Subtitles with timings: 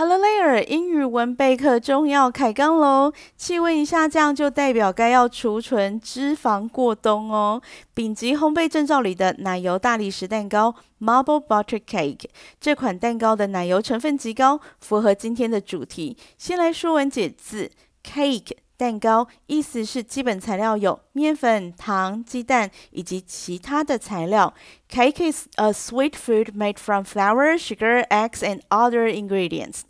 [0.00, 3.12] Hello there，英语文备课中要开杠喽！
[3.36, 7.60] 气温一下降，就代表该要储存脂肪过冬哦。
[7.94, 12.24] 顶级烘焙证照里的奶油大理石蛋糕 （Marble Butter Cake）
[12.58, 16.16] 这款蛋糕的奶油成分极高，符合今天的主题。
[16.38, 17.70] 先来说文解字
[18.02, 18.52] ：cake。
[18.80, 24.54] 蛋糕意思是基本材料有面粉、糖、鸡蛋以及其他的材料。
[24.88, 29.80] Cake is a sweet food made from flour, sugar, eggs and other ingredients。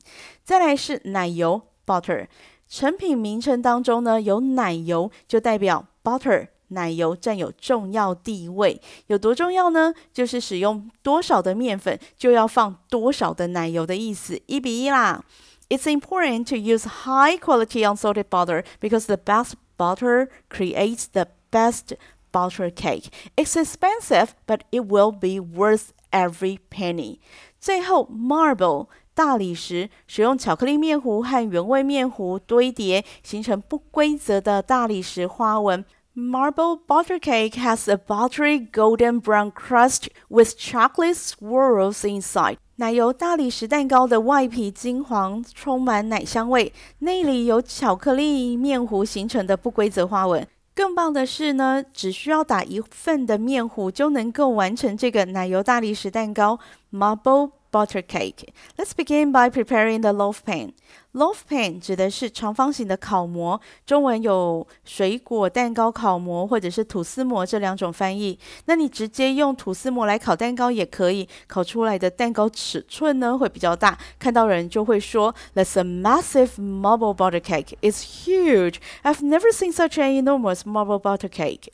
[0.43, 2.27] 再来是奶油 butter，
[2.69, 8.81] 成品名称当中呢有奶油，就代表 butter 奶油占有重要地位。
[9.07, 9.95] 有多重要呢？
[10.13, 15.23] 就是使用多少的面粉就要放多少的奶油的意思，一比一啦。
[15.70, 21.96] It's important to use high quality unsalted butter because the best butter creates the best
[22.32, 23.10] butter cake.
[23.36, 27.20] It's expensive, but it will be worth every penny.
[27.60, 35.84] 最后，marble 大理石使用巧克力面糊和原味面糊堆叠，形成不规则的大理石花纹。
[36.14, 42.58] Marble butter cake has a buttery golden brown crust with chocolate swirls inside.
[42.78, 50.48] 奶油大理石蛋糕的外皮金黄，充满奶香味，内里有巧克力面糊形成的不规则花纹。
[50.74, 56.60] 更棒的是呢，只需要打一份的面糊就能够完成这个奶油大理石蛋糕
[56.92, 60.74] （Marble butter cake）。Let's begin by preparing the loaf pan.
[61.14, 68.38] Loaf pan 指的是长方形的烤模，中文有水果蛋糕烤模或者是吐司模这两种翻译。
[68.66, 77.78] 那你直接用吐司模来烤蛋糕也可以，烤出来的蛋糕尺寸呢会比较大，看到人就会说 That's a massive marble butter cake.
[77.82, 78.76] It's huge.
[79.04, 81.70] I've never seen such an enormous marble butter cake.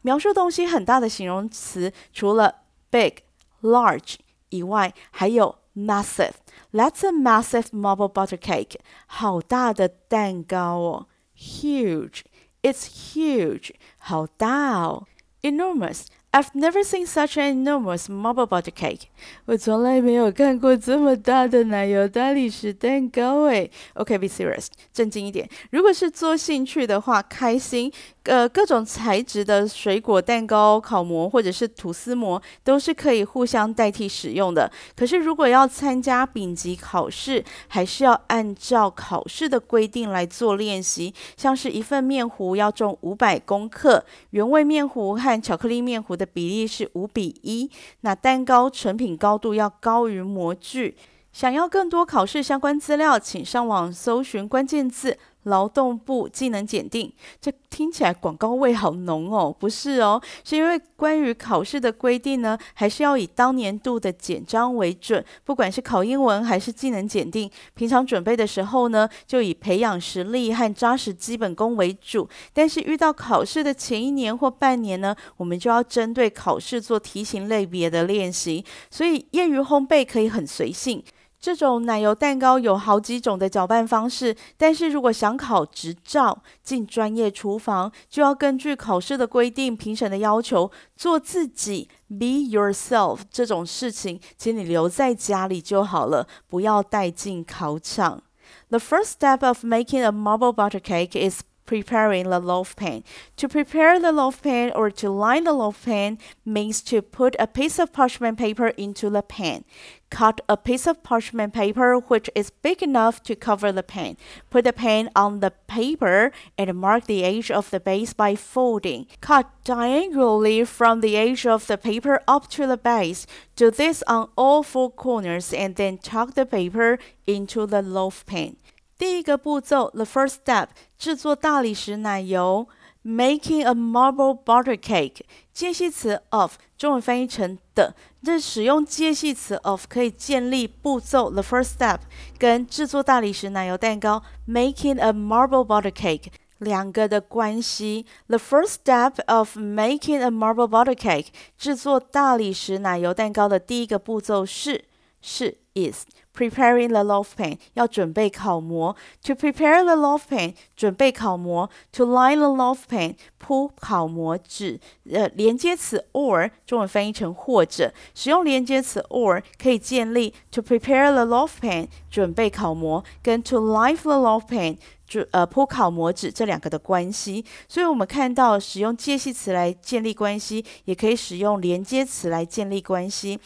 [0.00, 4.14] 描述东西很大的形容词，除了 big、large
[4.50, 8.76] 以外，还有 massive。That's a massive marble butter cake.
[9.06, 12.20] 好大的蛋糕哦，huge.
[12.62, 13.70] It's huge.
[13.98, 15.06] 好大哦，
[15.42, 16.06] enormous.
[16.32, 19.04] I've never seen such an enormous marble butter cake.
[19.46, 23.70] 我从来没有看过这么大的奶油大理石蛋糕诶。
[23.94, 24.66] OK, be serious.
[24.92, 25.48] 正经一点。
[25.70, 27.90] 如果是做兴趣的话，开心。
[28.25, 34.71] 呃，各种材质的水果蛋糕烤模或者是吐司模都是可以互相代替使用的。
[34.95, 41.11] 可是如果要参加丙级考试，还是要按照考试的规定来做练习。
[41.35, 47.71] 像是一份面糊要重五百公克，原味面糊和巧克力面糊的比例是五比一。
[48.01, 50.95] 那蛋糕成品高度要高于模具。
[51.33, 55.17] 想要更多考试相关资料，请上网搜寻关键字。
[55.43, 65.23] 劳动部技能检定，这听起来广告味好浓哦，不是哦，是因为关于考试的规定呢，还是要以当年度的简章为准。
[65.43, 72.27] 不管是考英文还是技能检定，平常准备的时候呢，就以培养实力和扎实基本功为主。
[72.53, 78.63] 但是遇到考试的前一年或半年呢，我们就要针对考试做题型类别的练习。
[78.89, 81.03] 所以业余烘焙可以很随性。
[81.41, 98.21] 这种奶油蛋糕有好几种的搅拌方式，但是如果想考执照进专业厨房，就要根据考试的规定、评审的要求做自己 be yourself 这种事情，请你留在家里就好了，不要带进考场。
[98.69, 103.03] The first step of making a marble butter cake is preparing the loaf pan.
[103.37, 107.47] To prepare the loaf pan or to line the loaf pan means to put a
[107.47, 109.63] piece of parchment paper into the pan.
[110.10, 114.16] Cut a piece of parchment paper which is big enough to cover the pan.
[114.50, 119.06] Put the pan on the paper and mark the edge of the base by folding.
[119.20, 123.26] Cut diagonally from the edge of the paper up to the base.
[123.56, 128.56] Do this on all four corners and then tuck the paper into the loaf pan.
[128.98, 132.66] 第一个步骤，the first step，制作大理石奶油
[133.04, 135.20] ，making a marble butter cake。
[135.52, 142.00] 介系词 of，中文翻译成的，这使用介系词 of 可以建立步骤，the first step，
[142.38, 146.26] 跟制作大理石奶油蛋糕，making a marble butter cake，
[146.58, 148.04] 两个的关系。
[148.26, 154.84] The first step of making a marble butter cake，制作大理石奶油蛋糕的第一个步骤是
[155.22, 156.04] 是 is。
[156.33, 158.95] Preparing the loaf pan 要准备烤模。
[159.23, 161.69] To prepare the loaf pan 准备烤模。
[161.93, 164.79] To line the loaf pan 铺烤模纸。
[165.11, 174.77] 呃，连接词 or 中文翻译成或者，使用连接词 or 可以建立 to prepare the loaf pan 准备烤模跟 to line the loaf pan
[175.05, 177.43] 就呃铺烤模纸这两个的关系。
[177.67, 183.39] 所以我们看到使用介系词来建立关系，也可以使用连接词来建立关系。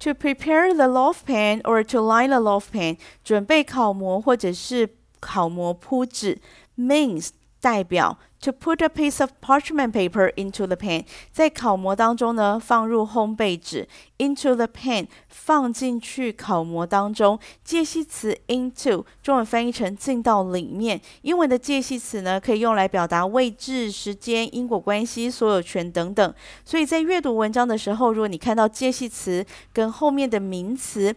[0.00, 6.38] To prepare the loaf pan or to line the loaf pan，准备烤模或者是烤模铺纸，
[6.78, 7.30] means
[7.60, 8.18] 代表。
[8.45, 13.87] To put a piece of parchment paper into the pan，在烤模当中呢，放入烘焙纸
[14.19, 17.39] ，into the pan，放进去烤模当中。
[17.63, 21.01] 介系词 into，中文翻译成进到里面。
[21.23, 26.33] 英文的介系词呢，可以用来表达位置、时间、因果关系、所有权等等。
[26.63, 29.43] 所以在阅读文章的时候，如果你看到介系词
[29.73, 31.15] 跟后面的名词。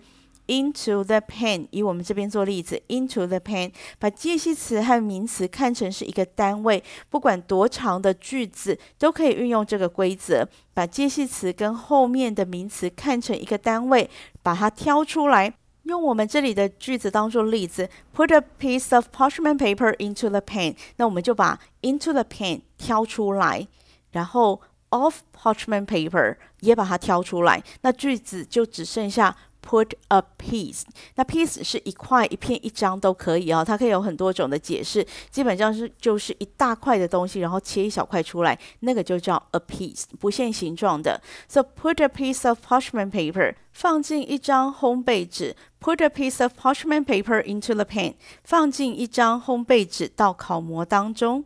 [0.48, 14.08] Into the pan，以我们这边做例子，into the pan，把介系词和名词看成是一个单位，不管多长的句子都可以运用这个规则，把介系词跟后面的名词看成一个单位，
[14.42, 15.52] 把它挑出来，
[15.82, 17.86] 用我们这里的句子当做例子
[18.16, 23.68] ，Put a piece of parchment paper into the pan，那我们就把 into the pan 挑出来，
[24.12, 29.36] 然后 of parchment paper 也把它挑出来，那句子就只剩下。
[29.60, 30.82] Put a piece，
[31.16, 35.06] 那 piece 是一块、一片、一张都可以哦，它可以有很多种的解释。
[35.30, 41.20] 基本上是就是一大块的东西，然后切一小块出来，那个就叫 a piece，不限形状的。
[41.48, 45.54] So put a piece of parchment paper，放进一张烘焙纸。
[45.80, 51.44] Put a piece of parchment paper into the pan，放进一张烘焙纸到烤模当中。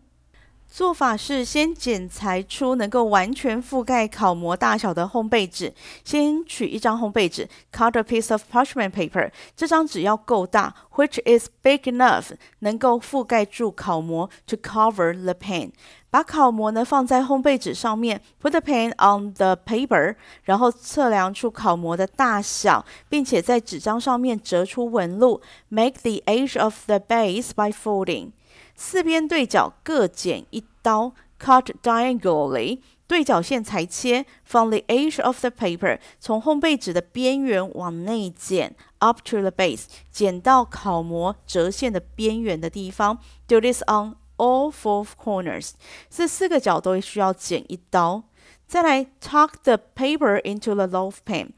[0.73, 5.71] 做法是先剪裁出能够完全覆盖烤模大小的烘焙纸。
[6.03, 9.31] 先取一张烘焙纸，cut a piece of parchment paper。
[9.55, 12.31] 这张纸要够大，which is big enough，
[12.61, 15.73] 能够覆盖住烤模，to cover the pan。
[16.09, 28.31] 把烤模呢放在烘焙纸上面，put the pan on the paper，然后测量出烤模的大小，并且在纸张上面折出纹路，make the edge of the base by folding。
[28.75, 43.19] 四边对角各剪一刀，cut diagonally，对角线裁切，from the edge of the paper，从烘焙纸的边缘往内剪，up to the base，剪到烤模折线的边缘的地方。
[43.47, 45.73] Do this on all four corners，
[46.09, 48.25] 这四个角都需要剪一刀。
[48.67, 51.51] 再来，tuck the paper into the loaf pan，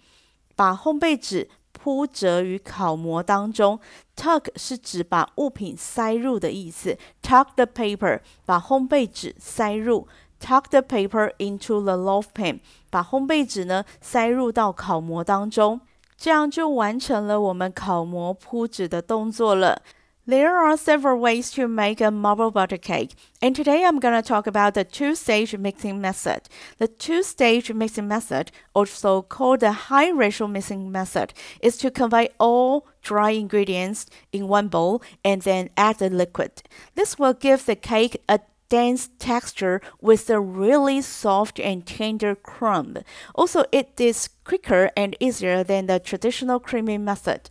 [0.56, 1.48] 把烘焙纸。
[1.84, 3.78] 铺折于烤模当中
[4.16, 6.96] ，tuck 是指把物品塞入的意思。
[7.22, 10.08] tuck the paper，把烘焙纸塞入。
[10.40, 15.78] tuck the paper into the loaf pan，把烘焙纸呢塞入到烤模当中，
[16.16, 19.82] 这样就完成了我们烤模铺纸的动作了。
[20.26, 24.46] There are several ways to make a marble butter cake, and today I'm going to talk
[24.46, 26.48] about the two-stage mixing method.
[26.78, 32.86] The two-stage mixing method, also called the high ratio mixing method, is to combine all
[33.02, 36.62] dry ingredients in one bowl and then add the liquid.
[36.94, 38.40] This will give the cake a
[38.70, 42.96] dense texture with a really soft and tender crumb.
[43.34, 47.50] Also, it is quicker and easier than the traditional creamy method.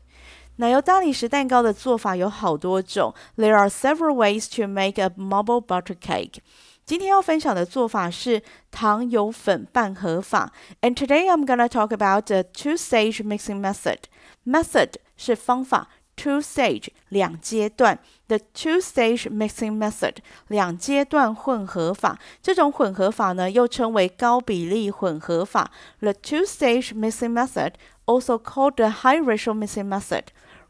[0.57, 3.15] 奶油大理石蛋糕的做法有好多种。
[3.37, 6.39] There are several ways to make a marble butter cake。
[6.85, 10.53] 今天要分享的做法是糖油粉拌合法。
[10.81, 13.99] And today I'm gonna talk about the two-stage mixing method.
[14.45, 17.99] Method 是方法，two-stage 两阶段。
[18.27, 20.17] The two-stage mixing method
[20.49, 22.19] 两阶段混合法。
[22.43, 25.71] 这种混合法呢，又称为高比例混合法。
[26.01, 27.75] The two-stage mixing method
[28.07, 30.25] also called the high ratio mixing method.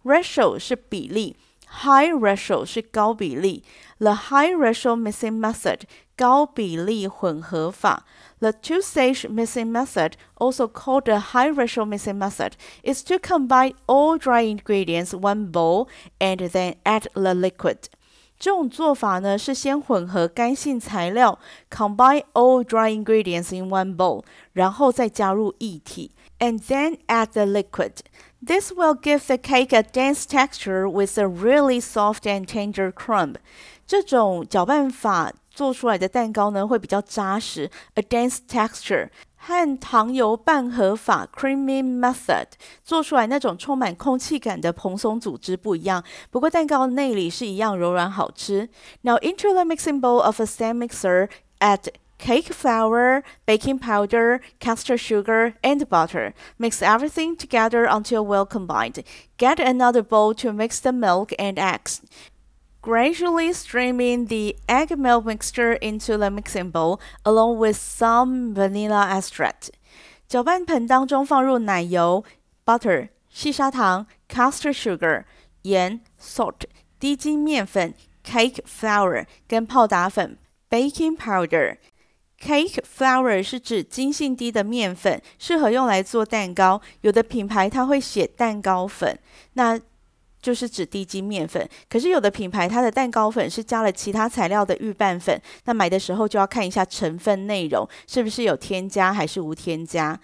[0.05, 1.37] Ratio 是比例，
[1.82, 3.62] high ratio 是高比例。
[3.99, 5.80] The high ratio mixing method
[6.16, 8.04] 高比例混合法。
[8.38, 12.52] The two-stage mixing method, also called the high ratio mixing method,
[12.85, 15.88] is to combine all dry ingredients in one bowl
[16.21, 17.87] and then add the liquid.
[18.38, 27.95] 这种做法呢，是先混合干性材料，combine all dry ingredients in one bowl，然后再加入液体，and then add the liquid。
[28.45, 33.35] This will give the cake a dense texture with a really soft and tender crumb。
[33.87, 39.09] 这种搅拌法做出来的蛋糕呢，会比较扎实，a dense texture。
[39.40, 42.47] 和糖油拌合法 （creamy method）
[42.85, 46.02] 做出来那种充满空气感的蓬松组织不一样。
[46.30, 48.68] 不过蛋糕内里是一样柔软好吃。
[49.02, 51.28] Now into the mixing bowl of a stand mixer,
[51.61, 51.87] add
[52.23, 56.35] cake flour, baking powder, caster sugar, and butter.
[56.59, 59.02] Mix everything together until well combined.
[59.37, 62.02] Get another bowl to mix the milk and eggs.
[62.83, 69.71] Gradually streaming the egg milk mixture into the mixing bowl, along with some vanilla extract.
[70.28, 72.23] 搅拌盆当中放入奶油
[72.66, 75.25] （butter）、细砂糖 （caster sugar）、
[75.62, 76.66] 盐 （salt）、
[77.00, 80.37] 低筋面粉 （cake flour） 跟泡打粉
[80.68, 81.78] （baking powder）。
[82.43, 86.81] Cake flour 是指筋性低的面粉，适合用来做蛋糕。
[87.00, 89.17] 有的品牌它会写蛋糕粉，
[89.53, 89.79] 那
[90.41, 91.65] 就是指低筋面粉。
[91.88, 100.19] 可是有的品牌它的蛋糕粉是加了其他材料的预拌粉，那买的时候就要看一下成分内容是不是有添加还是无添加。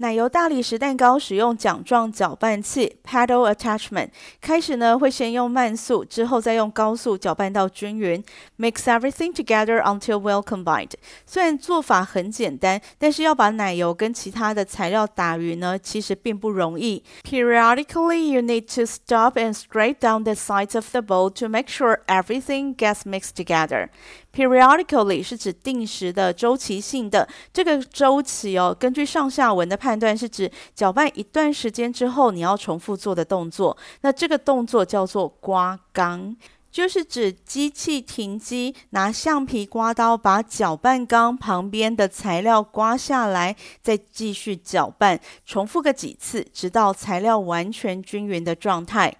[0.00, 4.10] 奶油大理石蛋糕使用奖状搅拌器 （paddle attachment）。
[4.42, 8.22] 开始呢会先用慢速，之后再用高速搅拌到均匀。
[8.58, 10.90] Mix everything together until well combined。
[11.24, 17.02] 虽然做法很简单，但是要把奶油跟其他的材料打匀呢，其实并不容易。
[17.22, 22.00] Periodically, you need to stop and scrape down the sides of the bowl to make sure
[22.06, 23.88] everything gets mixed together.
[24.33, 27.27] Periodically 是指定时的、周期性的。
[27.51, 33.77] 这个周期哦，根据上下文的判断，是指搅拌一段时间之后，你要重复做的动作。
[34.01, 36.35] 那这个动作叫做刮缸，
[36.71, 49.13] 就是指机器停机，拿橡皮刮刀把搅拌缸旁边的材料刮下来，再继续搅拌，重复个几次，直到材料完全均匀的状态。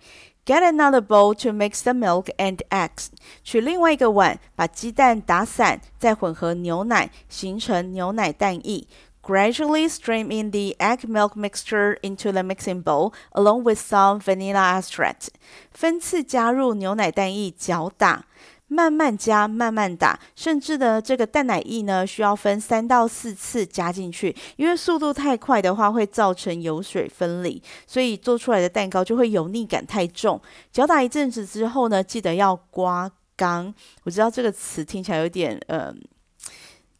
[0.44, 3.08] Get another bowl to mix the milk and eggs。
[3.42, 8.86] 取另外一个碗，把鸡蛋打散，再混合牛奶，形成牛奶蛋液。
[9.22, 15.30] Gradually stream in the egg milk mixture into the mixing bowl, along with some vanilla extract。
[15.72, 18.26] 分次加入牛奶蛋液，搅打。
[18.73, 30.41] 慢慢加，慢慢打，甚至呢，这个蛋奶液呢，需要分三到四次加进去，因为速度太快的话，会造成油水分离，所以做出来的蛋糕就会油腻感太重。
[30.71, 33.73] 搅打一阵子之后呢，记得要刮缸。
[34.03, 35.93] 我知道这个词听起来有点呃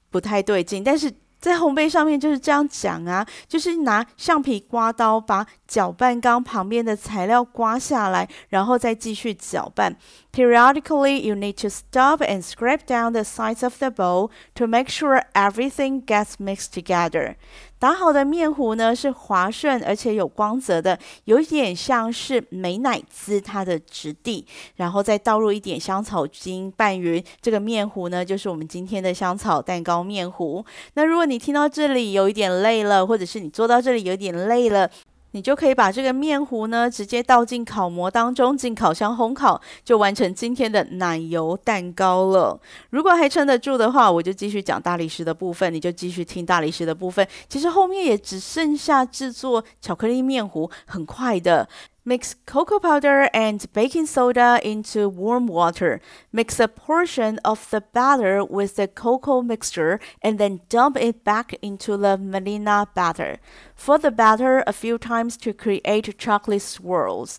[0.10, 1.10] 不太对劲，但是。
[1.42, 9.98] 在烘焙上面就是这样讲啊，就是拿橡皮刮刀把搅拌缸旁边的材料刮下来，然后再继续搅拌。
[10.32, 15.24] Periodically, you need to stop and scrape down the sides of the bowl to make sure
[15.34, 17.36] everything gets mixed together.
[17.82, 24.46] 打好的面糊呢，是滑顺而且有光泽的，有一点像是美乃滋它的质地，
[24.76, 30.64] 然后再倒入一点香草精拌匀，这个面糊呢就是我们今天的香草蛋糕面糊。
[30.94, 34.88] 那如果你听到这里有一点累了，或者是你做到这里有点累了。
[35.32, 42.60] 你就可以把这个面糊呢，直接倒进烤模当中，进烤箱烘烤，就完成今天的奶油蛋糕了。
[42.90, 47.26] 如果还撑得住的话，我就继续讲大理石的部分，你就继续听大理石的部分。
[47.48, 51.68] 其实后面也只剩下制作巧克力面糊，很快的。
[52.05, 56.01] Mix cocoa powder and baking soda into warm water.
[56.33, 61.55] Mix a portion of the batter with the cocoa mixture and then dump it back
[61.63, 63.39] into the vanilla batter.
[63.75, 67.39] Fold the batter a few times to create chocolate swirls.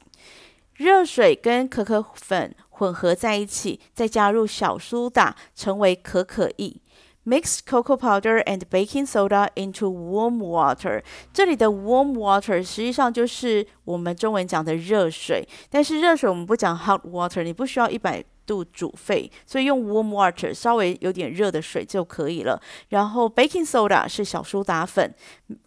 [0.75, 6.81] 热水跟可可粉混合在一起，再加入小苏打，成为可可液。
[7.25, 11.02] Mix cocoa powder and baking soda into warm water。
[11.33, 22.60] 这里的 warm water 实际上就是我们中文讲的热水，但是热水我们不讲 hot water，你不需要一百度煮沸，所以用 warm water 稍微有点热的水就可以了。
[22.89, 25.13] 然后 baking soda 是小苏打粉，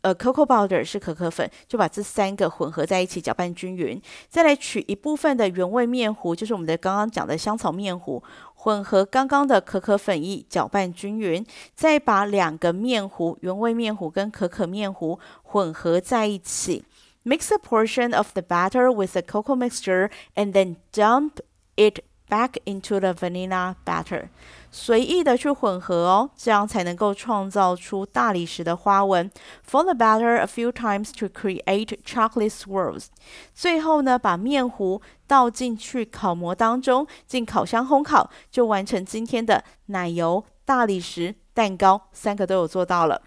[0.00, 4.00] 呃，cocoa powder 是可可粉，就把这三个混合在一起搅拌均匀。
[4.28, 8.22] 再来取一部分的原味面糊，就是我们的刚刚讲的香草面糊。
[8.54, 11.44] 混合刚刚的可可粉液，搅拌均匀，
[11.74, 16.84] 再把两个面糊，原味面糊跟可可面糊混合在一起。
[17.24, 21.40] Mix a portion of the batter with the cocoa mixture and then dump
[21.76, 24.29] it back into the vanilla batter.
[24.71, 29.31] 随意的去混合哦，这样才能够创造出大理石的花纹。
[29.69, 33.05] Fold the batter a few times to create chocolate swirls。
[33.53, 43.21] 最后呢，把面糊倒进去烤模当中，进烤箱烘烤，就完成今天的奶油大理石蛋糕，三个都有做到了。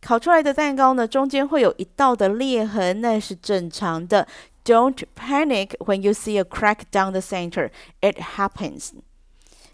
[0.00, 4.28] 烤出来的蛋糕呢，中间会有一道的裂痕，那是正常的。
[4.64, 7.70] Don't panic when you see a crack down the center.
[8.00, 8.92] It happens.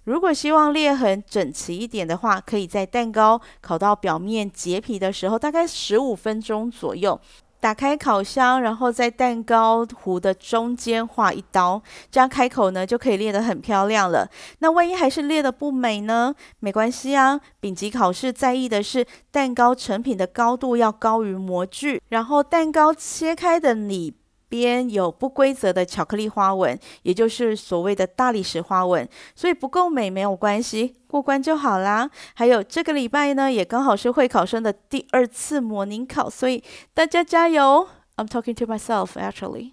[0.02, 7.20] 如果希望裂痕整齐一点的话，可以在蛋糕烤到表面结皮的时候，大概十五分钟左右，
[7.61, 11.80] 打开烤箱，然后在蛋糕糊的中间划一刀，
[12.11, 14.28] 这样开口呢就可以裂得很漂亮了。
[14.59, 16.35] 那万一还是裂得不美呢？
[16.59, 24.14] 没关系啊，丙级考试在意的是蛋糕成品的高度要高于模具，然后蛋糕切开的里
[24.50, 32.11] 边有不规则的巧克力花纹，也就是所谓的大理石花纹，所以不够美没有关系，过关就好啦。
[32.35, 37.88] 还有这个礼拜呢，也刚好是会考生的第二次模拟考，所以大家加油。
[38.16, 39.73] I'm talking to myself actually。